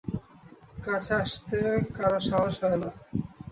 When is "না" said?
2.81-2.89